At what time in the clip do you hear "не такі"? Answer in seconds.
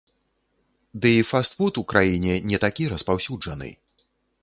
2.49-2.83